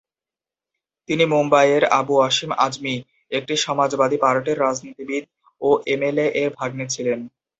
[1.09, 2.95] তিনি মুম্বাই এর আবু অসীম আজমি,
[3.31, 5.23] একটি সমাজবাদী পার্টির রাজনীতিবিদ
[5.61, 7.19] ও এমএলএ এর ভাগ্নে ছিলেন।